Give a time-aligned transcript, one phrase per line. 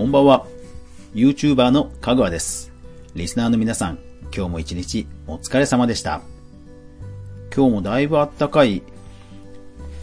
[0.00, 0.46] こんばんは。
[1.14, 2.72] YouTuber のかぐわです。
[3.14, 3.98] リスナーの皆さん、
[4.34, 6.22] 今日も一日お疲れ様でした。
[7.54, 8.82] 今日もだいぶ暖かい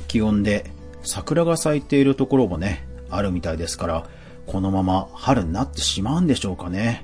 [0.08, 0.70] 気温で、
[1.02, 4.08] 桜が咲いているところもね、あるみたいですから、
[4.46, 7.04] このまま春になってしまうんでしょうかね。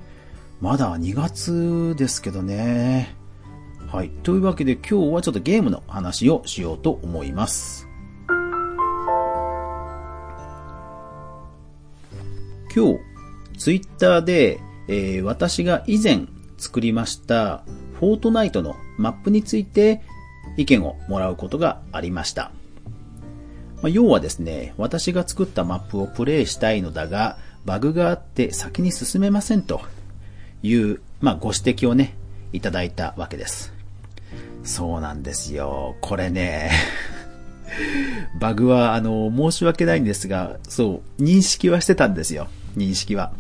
[0.62, 3.16] まだ2月ですけどね。
[3.88, 4.12] はい。
[4.22, 7.83] というわけで今日はちょっとゲームの話をしようと思います。
[12.76, 13.00] 今日、
[13.60, 16.26] ツイッターで、えー私が以前
[16.58, 17.64] 作りました、
[18.00, 20.02] フォートナイトのマップについて
[20.58, 22.52] 意見をもらうことがありました。
[23.84, 29.82] まあ要はですね、私が作ったマップをプレイしたいのだが、バグがあって先に進めませんと
[30.64, 32.16] いう、まあ、ご指摘をね、
[32.54, 33.72] いただいたわけです。
[34.64, 35.96] そうなんですよ。
[36.02, 36.72] これね、
[38.40, 42.48] バグは、あの、申し訳ないんですが、そう、認識はしてたんですよ。
[42.76, 43.34] 認識は。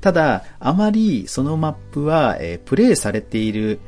[0.00, 3.80] ただ、あまりそのマップは、えープレイされている、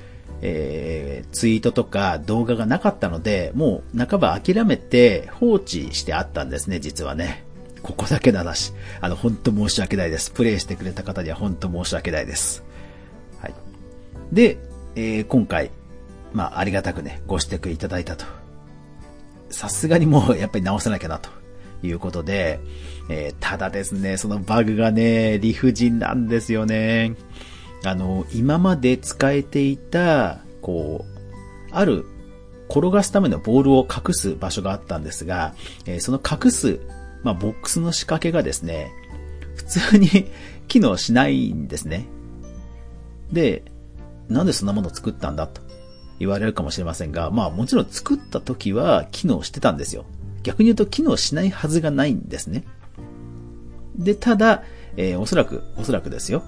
[0.43, 7.45] えーツイートとか動画がなかったので、もう半ば諦めて放置してあったんですね、実はね。
[7.83, 8.73] ここだけの話。
[9.01, 10.31] あの、本当申し訳ないです。
[10.31, 12.63] プレイしてくれた方には本当申し訳ないです。
[13.41, 13.55] はい。
[14.33, 14.59] で、
[14.97, 15.71] えー今回、
[16.33, 18.25] まあ、ありがたくね、ご指摘いただいたと。
[19.51, 21.40] さすがにもうやっぱり直さなきゃなと
[21.83, 22.61] いうことで、
[23.09, 27.17] えーただですね、そのバグがね、理不尽なんですよね。
[27.85, 31.21] あの、今まで使えていた、こう、
[31.73, 32.05] ある
[32.69, 35.55] 転がすためのボールを隠す場所があったんですが、
[35.87, 36.81] えーその隠す、
[37.23, 38.91] まあ、ボックスの仕掛けがですね、
[39.57, 40.09] 普通に
[40.69, 42.07] 機能しないんですね。
[43.33, 43.65] で、
[44.29, 45.61] なんでそんなものを作ったんだと
[46.19, 50.05] 言われるかもしれませんが、まあもちろん作った時は機能してたんですよ。
[50.43, 52.65] 逆に言うと機能しないはずがないんですね。
[53.97, 54.63] で、ただ、
[54.97, 56.43] えーおそらく、おそらくですよ。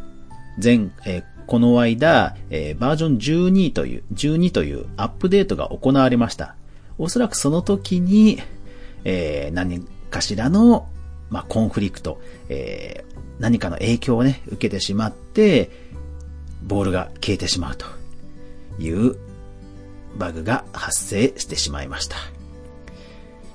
[0.62, 3.18] 前、えーこの間、えーバージョン
[3.50, 6.56] 12という、12というアップデートが行われました。
[6.98, 8.40] おそらくその時に、
[9.04, 10.88] えー何かしらの、
[11.30, 15.70] まあ、コンフリクト、えー何かの影響をね、受けてしまって、
[16.62, 17.86] ボールが消えてしまうと
[18.78, 19.16] いう
[20.16, 22.16] バグが発生してしまいました。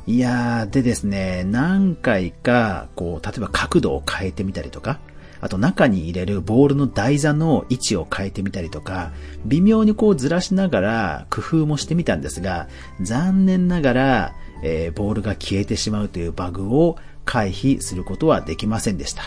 [0.07, 4.99] いやー、でですね、何回か、こう、例えば角度を変えてみたりとか、
[5.41, 9.11] あと中に入れるボールの台座の位置を変えてみたりとか、
[9.45, 12.69] 微妙にこうずらしながら工夫もしてみたんですが、
[13.01, 19.23] 残念ながら、えーボールが消えてしまうというバグを回避することはできませんでした。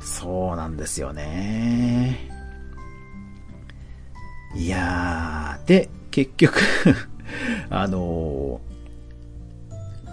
[0.00, 2.30] そうなんですよね。
[4.54, 6.60] いやー、で、結局、
[7.70, 8.71] あのー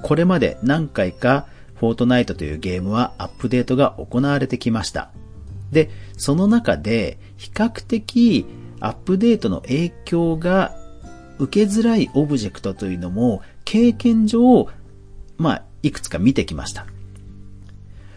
[0.01, 1.45] これまで何回か、
[1.75, 5.11] フォートナイトというゲームはアップデートが行われてきました。
[5.71, 8.45] で、その中で、比較的、
[8.79, 10.75] アップデートの影響が
[11.37, 14.67] 受けづらいオブジェクトというのも、経験上、
[15.37, 16.85] まあ、いくつか見てきました。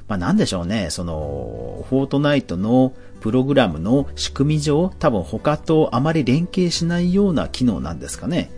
[0.08, 8.50] まあなんでしょうね、その、フォートナイトのプログラムの仕組み上、多分他とあまり連携しないような機能なんですかね。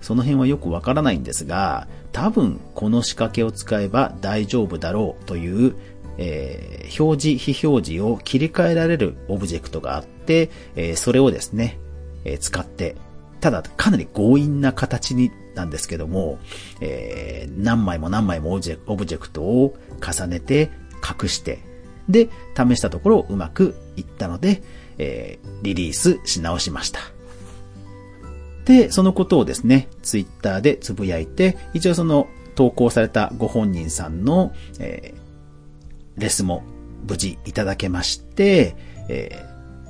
[0.00, 5.76] その辺はよくわからないんですが、多分この仕掛けを使えば大丈夫だろうという、
[6.18, 11.78] えー表示、非表示を切り替えられるオブジェクトがあって、えーそれをですね、
[12.24, 12.96] えー使って、
[13.40, 16.38] ただかなり強引な形になんですけども、
[16.80, 20.70] えー何枚も何枚もオブジェクトを重ねて
[21.22, 21.60] 隠して、
[22.08, 24.62] で、試したところうまくいったので、
[24.98, 27.17] えーリリースし直しました。
[28.68, 35.28] で、そのことをですね、ツイッターでつぶやいて、一応その投稿されたご本人さんの、えー
[36.18, 36.62] レスも
[37.08, 38.76] 無事いただけまして、
[39.08, 39.46] え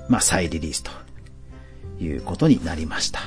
[0.08, 0.90] ーまあ、再リリースと
[2.00, 3.20] いうことになりました。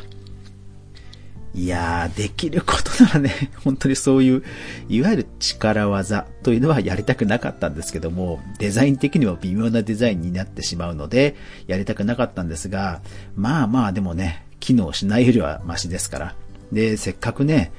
[1.54, 4.44] いやー、できることならね、 本当にそういう、
[4.88, 11.36] いわゆる力技というのはやりたくなかったんですけども、デザイン的には微妙なデザインになってしまうので、
[11.68, 13.02] やりたくなかったんですが、
[13.36, 16.36] まあまあでもね、機能しないよりはマシですから。
[16.72, 17.74] で、せっかくね、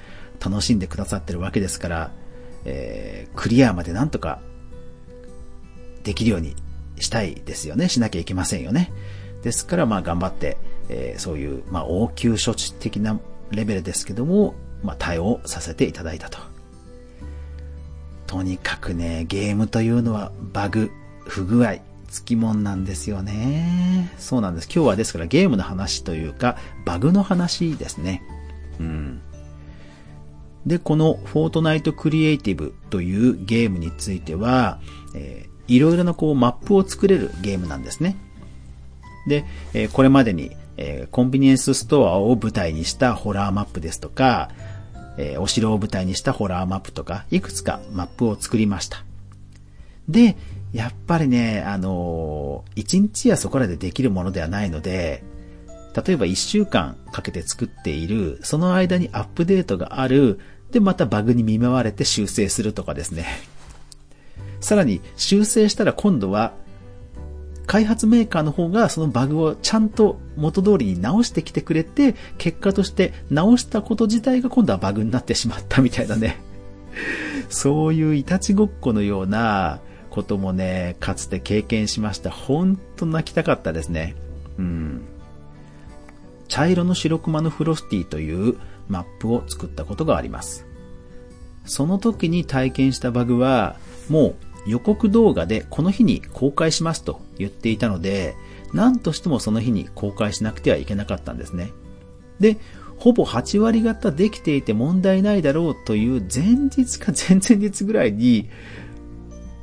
[0.44, 2.11] 楽しんでくださってるわけですから、
[2.67, 4.40] えー、クリアまでなんとか
[6.02, 6.55] できるように
[6.99, 7.88] したいですよね。
[7.88, 8.93] しなきゃいけませんよね。
[9.43, 10.58] ですから、まあ頑張って、
[10.88, 13.19] えーそういう、まあ応急処置的な
[13.50, 16.38] レベルですけども、まあ対応させていただいたと。
[18.26, 20.90] とにかくね、ゲームというのはバグ、
[21.25, 21.76] 不具合、
[22.12, 24.12] つきもんなんですよね。
[24.19, 24.67] そうなんです。
[24.67, 28.23] 今日はですからゲームの話というか、バグの話ですね。
[28.79, 29.23] うん。
[30.67, 34.79] で、このフォートナイトクリエイティブというゲームについては、
[35.14, 38.17] えー、いろいろなこうマップを作れるゲームなんですね。
[39.26, 44.50] で、えー、これまでに、えー、コンビニエンスストアを舞台にしたホラーマップですとか、
[45.17, 49.03] えー、お城を舞台にしたホラーマップとか、いくつかマップを作りました。
[50.08, 50.37] で、
[50.72, 55.22] やっぱりね、あのー、1日やそこらでできるものではないので、
[55.94, 60.40] 例えば1週間かけて作っている、その間にアップデートがある、
[60.70, 63.26] で、またバグに見舞われて修正するとかですね。
[64.60, 66.54] さらに、修正したら今度は、
[67.66, 76.40] 開発メーカーの方がそのバグをちゃんと元通りに直してきてくれて、結果として直したこと自体が今度はバグになってしまったみたいなね。
[77.50, 79.80] そういういたちごっこのような
[80.12, 82.31] こともね、かつて経験しました。
[82.31, 84.14] ほんと泣きたかったですね。
[84.59, 85.03] うん。
[86.49, 90.67] 茶色の白熊のフロスティというマップを作ったことがあります。
[91.64, 93.76] その時に体験したバグは、
[94.11, 94.35] も
[94.67, 98.35] う予告動画でこの日に公開しますと言っていたので、
[98.75, 101.73] 何としてもその日に公開しなくてはいけなかったんですね。
[102.38, 102.58] で、
[102.99, 108.50] ほぼ8割方できていて問題ないだろうという前日か前々日ぐらいに、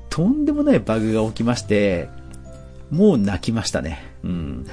[0.09, 2.09] とんでもないバグが起きまして、
[2.91, 4.03] もう泣きましたね。
[4.23, 4.67] うん。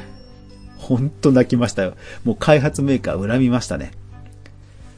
[0.78, 1.94] ほんと泣きましたよ。
[2.24, 3.92] もう開発メーカー恨みましたね。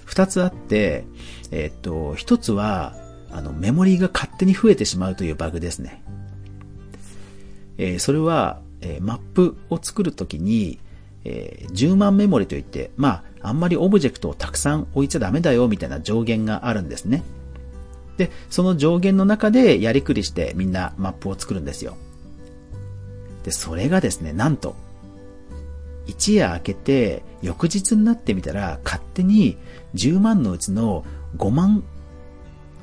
[0.04, 1.04] 二つあって、
[1.50, 2.94] えー、っと、一つは、
[3.30, 6.02] あの、メモリーが勝手に増えてしまうというバグですね。
[7.76, 10.78] えー、それは、えー、マップを作るときに、
[11.24, 13.08] えー、10万メモリといって、ま
[13.42, 17.22] あ、あんまりオブジェクトをたくさん置いちゃダメだよ、みたいな上限があるんですね。
[18.18, 21.96] で、その上限の中でやりくりしてみんなマップを作るんですよ。
[23.44, 24.76] で、それがですね、なんと、
[26.06, 29.56] 一夜明けて、翌日になってみたら、勝手に
[29.94, 31.04] 10万のうちの
[31.36, 31.84] 5万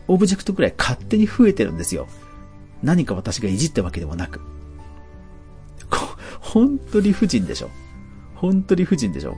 [0.07, 2.07] オブジェクトくらい勝手に増えてるんですよ。
[2.83, 4.39] 何か私がいじったわけでもなく。
[5.89, 5.99] こ
[6.39, 7.69] 本当理不尽でしょ。
[8.35, 9.35] 本当理不尽でしょ。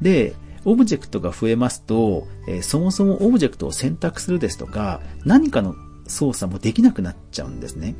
[0.00, 0.34] で、
[0.66, 5.76] オブジェクトが増えますと、えー、そもそもオブジェクトを選択するですとか、何かの
[6.08, 7.94] 操作もできなくなっちゃうんですね。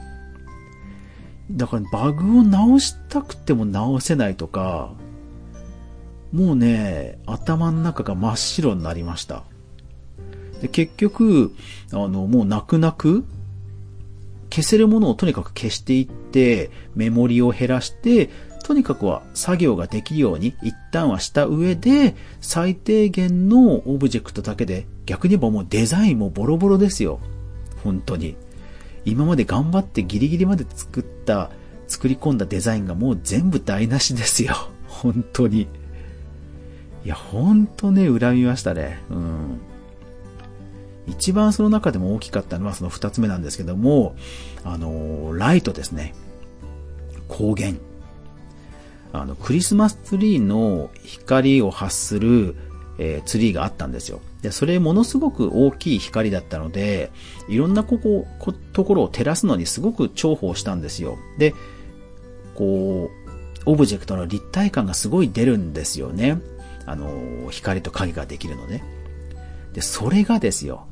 [1.51, 4.93] だからバグを直したくても直せないとか、
[6.33, 9.45] もうね、頭の中が真っ白になりました。
[10.61, 11.55] で結局、
[11.93, 13.25] あの、もう泣く泣く、
[14.51, 18.31] 消せるものをとにかく消していって、メモリを減らして、
[18.67, 27.21] とにかくは作業ができるように一旦はした上で、最低限のオブジェクトだけで、逆に言えばもうデザインもボロボロですよ。
[27.85, 28.35] 本当に。
[29.05, 31.53] 今まで頑張ってギリギリまで作った、
[31.87, 34.57] 作り込んだデザインがもう全部台無しですよ。
[34.89, 35.69] 本当に。
[37.05, 39.01] いや、本当ね、恨みましたね。
[39.11, 39.61] うん。
[41.07, 44.17] 一番その中でも大きかったのはその二つ目なんですけども、
[44.65, 46.17] あの、ライトですね。
[47.29, 47.86] 光源。
[49.21, 52.57] あの、クリスマスツリーの光を発する、
[52.99, 54.21] えー、ツリーがあったんですよ。
[54.43, 57.11] で、それものすごく大きい光だったので、
[57.49, 61.19] いろんなここ、こところを照らすのにすごく重宝したんですよ。
[61.39, 61.55] で、
[62.55, 63.27] こう、
[63.67, 66.41] オブジェクトの立体感がすごい出るんですよね。
[66.87, 68.83] あの、光と影ができるので。
[69.73, 70.87] で、それがですよ。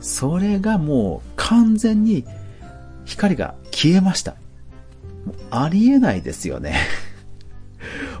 [0.00, 2.24] それがもう完全に
[3.04, 4.34] 光が消えました。
[5.50, 6.76] ありえないですよね。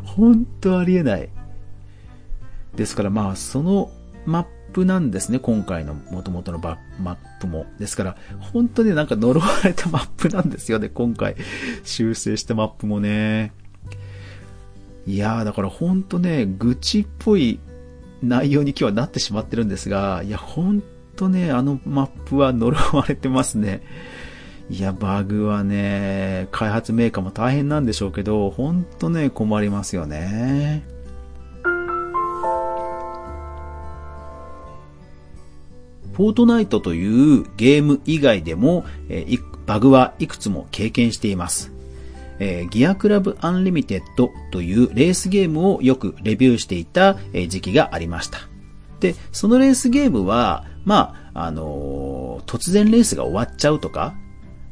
[0.04, 1.28] 本当ありえない。
[2.76, 3.90] ですからまあ、その
[4.26, 7.66] マップなんですね、今回の元々のマップも。
[7.78, 11.36] ですから、本当になんか呪われたマップなんですよね、今回。
[11.84, 13.52] 修正したマップもね。
[15.06, 17.58] いやー、だから本当ね、愚痴っぽい
[18.22, 20.82] 内容に今日はなってしまってるんですが、いや、本
[21.16, 23.82] 当ね、あのマップは呪われてますね。
[24.70, 30.84] いや、バグはね、開発メーカーも大変なんでしょうけど、ほんとね、困りますよね。
[36.12, 41.72] フォートナイトというゲーム以外でも、えー、バグはいくつも経験しています。
[42.38, 48.38] えー、ギアクラブアンリミテッドというレースゲームをよくレビューしていた、え時期がありました。
[49.00, 54.14] で、そのレースゲームは、まあ、あのー、突然レースが終わっちゃうとか、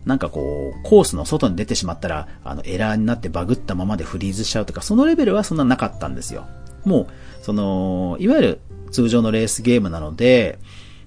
[0.04, 6.46] なんかこう、コースの外に出てしまったら、あの、エラーになってバグったままでフリーズしちゃうとか、そのレベルはそんななかったんですよ。
[6.84, 7.06] もう、
[7.42, 10.58] その、いわゆる通常のレースゲームなので、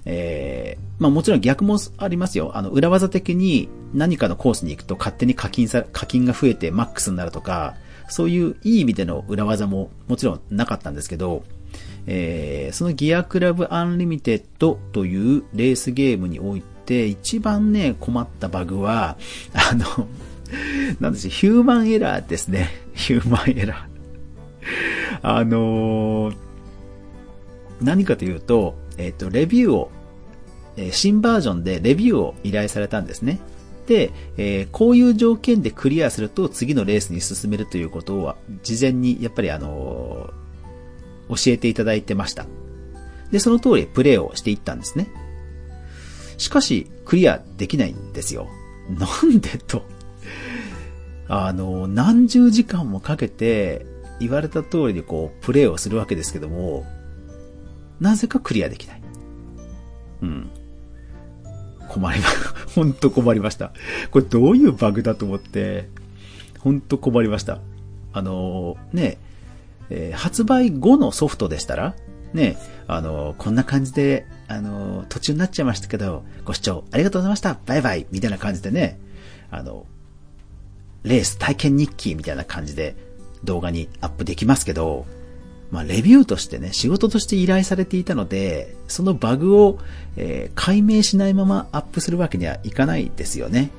[0.05, 2.51] えー、まあもちろん逆もありますよ。
[2.55, 7.75] あの、裏技的に何かのコースに行くと勝手に課金さ、課金が増えてマックスになるとか、
[8.09, 11.43] そういういい意味での裏技ももちろんなかったんですけど、
[12.05, 19.17] えー、そのギアクラブアンリミテッドというレースゲームにおいてて、一番ね、困ったバグは、
[19.53, 20.07] あの、
[20.99, 22.69] なんですヒューマンエラーですね。
[22.93, 25.19] ヒューマンエラー。
[25.21, 26.33] あの、
[27.81, 29.91] 何かというと、えっ、ー、と、レビューを、
[30.77, 33.39] えー、新バージョンでレビューを依頼されたんですね。
[33.87, 40.29] で、えー、こういう条件でクリアすると次のレースに進めるということは、事前にやっぱりあの、
[41.29, 42.45] 教えていただいてました。
[43.31, 45.07] で、その通りプレイをしていったんですね。
[46.37, 48.47] しかし、クリアできないんですよ。
[48.89, 49.83] なんでと。
[51.27, 53.85] あの、何十時間もかけて、
[54.19, 56.85] 言われた通りにこう、プレイをするわけですけども、
[57.99, 59.01] なぜかクリアできない。
[60.21, 60.49] うん。
[61.89, 62.25] 困りま、
[62.75, 63.71] ほんと困りました。
[64.11, 65.89] これどういうバグだと思って、
[66.59, 67.59] ほんと困りました。
[68.13, 69.17] あの、ね、
[69.89, 71.95] えー、発売後のソフトでしたら、
[72.33, 77.57] ね、あの、こんな感じで、あの途中になっちゃいましたけど、ご視聴ありがとうございました。
[77.65, 78.99] バイバイみたいな感じでね、
[79.49, 79.85] あの、
[81.03, 82.95] レース体験日記みたいな感じで
[83.43, 85.05] 動画にアップできますけど、
[85.71, 89.79] まあ、レビューとしてね、仕事として依頼されていたので、そのバグを、
[90.17, 93.71] えー、解明しないままアップするわけにはいかないですよね。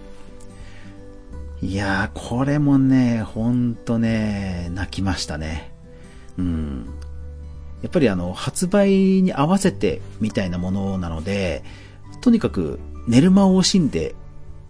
[1.62, 5.72] いやー、これもね、ほんとね、泣きましたね。
[6.36, 6.86] うん。
[7.84, 11.62] やっぱりあの、発売に合わせてみたいなものなので、
[12.22, 14.14] とにかく寝る間を惜しんで、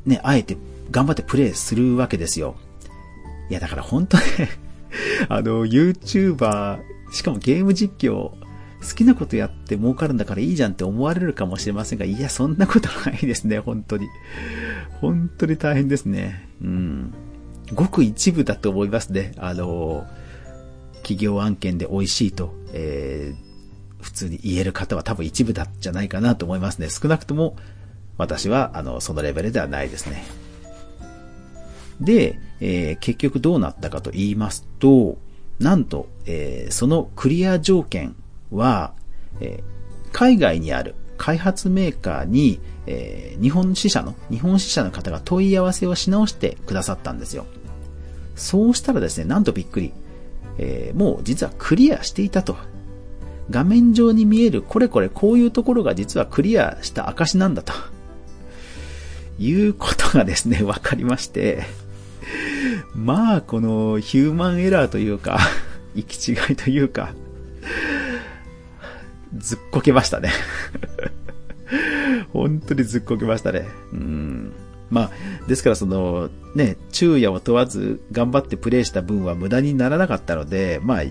[0.04, 0.56] ね、あえて
[0.90, 2.56] 頑張ってプレイするわけですよ。
[3.49, 4.25] いや、だから本当ね
[5.30, 6.80] あの、YouTuber、
[7.12, 8.37] しかもゲーム実況、好
[8.97, 14.09] きなことやって儲かるんだからいいじゃんって思われるかもしれませんが、いや、そんなことないですね、本当に。
[15.00, 16.49] 本当に大変ですね。
[16.61, 17.14] うん。
[17.75, 19.35] ごく一部だと思いますね。
[19.37, 20.04] あの、
[21.04, 26.88] 企業案件で美味しいと、えー、普通に言える方は多分一部だじゃないかなと思いますね。
[26.90, 27.56] 少なくとも
[28.16, 30.25] 私は、あの、そのレベルではないですね。
[32.00, 35.18] で、えー、結局どうなったかと言いますと、
[35.58, 38.16] なんと、えー、そのクリア条件
[38.50, 38.92] は、
[39.40, 47.46] えー、海外にある開発メーカーに、えー、日本支社の、日本支社の方が問い合わせをし直してくださったんですよ。
[48.37, 49.92] そうしたらですね、なんとびっくり。
[50.58, 52.56] えー、もう実はクリアしていたと。
[53.50, 57.75] 画面上に見えるこれこれこういうところが実はクリアした証なんだと。
[59.38, 61.64] いうことがですね、 わかりまして、
[62.94, 65.38] まあ、このヒューマンエラーというか、
[65.94, 67.14] 行き違いというか、
[69.37, 70.30] ずっこけましたね
[72.32, 73.68] 本当にずっこけましたね。
[73.92, 74.52] うん。
[74.95, 75.11] まあ、
[75.49, 81.03] ですからその、ね、昼夜を問わず頑張ってプレイした分は無駄にならなかったので、まあ、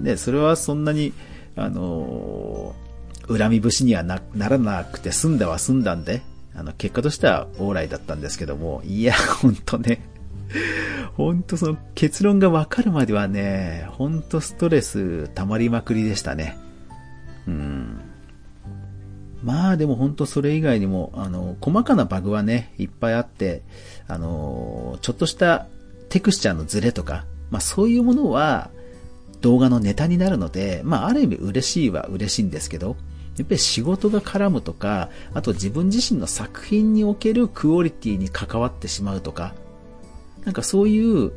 [0.00, 1.12] ね、それはそんなに、
[1.54, 6.22] あのー、恨み節にはならなくて済んだは済んだんで、
[6.56, 10.04] あの、結果としては往来だったんですけども、いや、ほんとね、
[11.14, 16.58] ほんとその結論がわかるまではね、ほんとストレス溜まりまくりでしたね。
[17.46, 18.01] うん。
[19.42, 23.62] まあでもほんとそれ以外にも、あの、細かなバグはね、いっぱいあって、
[24.06, 25.66] あの、ちょっとした
[26.08, 28.70] テクスチャーのズレとか、まあそういうものは
[29.40, 32.96] 動画のネタになるので、まあある意味嬉しいは嬉しいんですけど、
[33.36, 39.54] やっぱり仕事が絡むとか、あと自分自身の作品におけるクオリティに関わってしまうとか、
[40.44, 41.32] なんかそういう、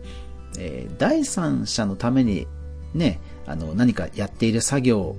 [0.57, 2.47] えー、第三者のために
[2.93, 5.15] ね、あの何かやっている作業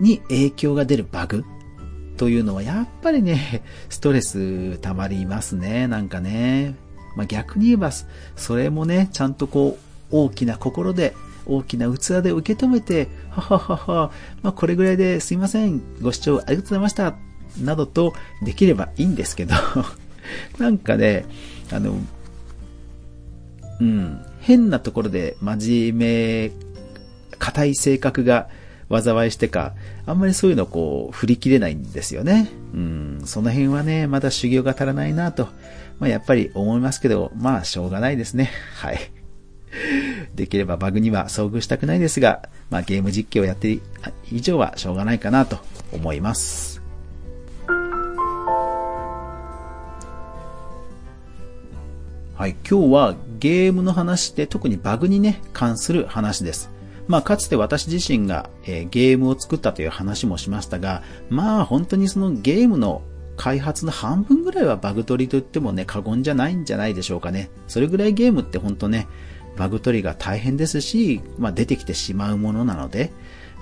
[0.00, 1.44] に影響が出るバグ
[2.16, 6.74] というのはやっぱりね、 ストレス溜まりますね、なんかね。
[7.16, 7.90] まあ、逆に言えば、
[8.36, 9.78] それもね、ちゃんとこ
[10.10, 11.14] う、大きな心で
[11.46, 14.10] 大きな器で受け止めて、はははは、
[14.42, 17.16] まあ、これぐらいですいません、ご視聴ありがとうございました、
[17.60, 19.54] などとできればいいんですけど、
[20.58, 21.26] なんかね、
[21.70, 21.98] あの、
[23.80, 26.52] うん、変なところで真面目、
[27.38, 28.48] 硬い性格が
[28.90, 29.74] 災いしてか、
[30.06, 32.50] あんまりそういうのこう、振り切れないんですよね。
[32.72, 35.48] うん、その辺はね、まだ修行が足らないなと、
[35.98, 38.50] まあ、やっぱり思いますけど、まあ、しょうがないですね。
[38.76, 38.98] はい。
[40.34, 43.78] できればバグには遭遇したくないですが、まあ、ゲーム実況をやって
[44.30, 45.58] 以上はしょうがないかなと
[45.92, 46.82] 思います。
[52.36, 56.73] はい、今日はゲームの話で特にバグにね、関する話です。
[57.06, 63.02] まあ、かつて私自身が、えー、ゲームを作ったという話もしましたが、まあ、本当にそのゲームの
[63.36, 67.50] 開発の半分ぐらいはバグ取りと言ってもね、過言じゃないんじゃないでしょうかね。
[67.66, 69.08] それぐらいゲームって本当ね、
[69.56, 73.12] バグ取りが大変ですし、まあ、出てきてしまうものなので、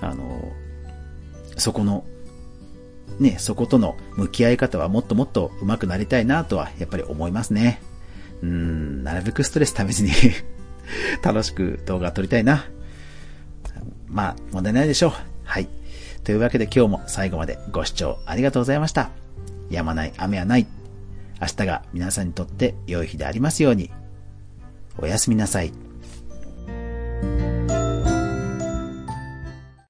[0.00, 0.52] あの、
[1.56, 2.04] そこの、
[3.18, 7.82] ね、そことの向き合い方はもっともっと上手くなりたいなとはやっぱり思いますね。
[8.42, 10.10] うん、なるべくストレスためずに
[11.22, 12.64] 楽しく動画撮りたいな。
[14.12, 15.12] まあ、問題ないでしょう。
[15.44, 15.68] はい。
[16.22, 19.10] というわけで今日も最後までご視聴ありがとうございました。
[19.70, 20.66] やまない雨はない。
[21.40, 23.90] 明日が皆さんにとって良い日でありますように。
[24.98, 25.72] おやすみなさい。